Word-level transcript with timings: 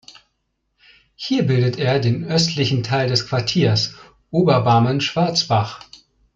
Hier 1.15 1.45
bildet 1.45 1.77
er 1.77 1.99
den 1.99 2.23
östlichen 2.23 2.81
Teil 2.81 3.07
des 3.07 3.27
Quartiers 3.27 3.93
Oberbarmen-Schwarzbach. 4.31 5.79